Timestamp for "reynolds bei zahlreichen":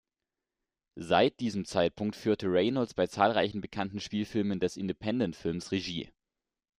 2.47-3.61